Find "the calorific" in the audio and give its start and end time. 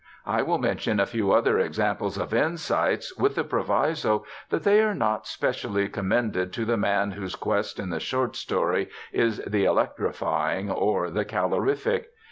11.11-12.09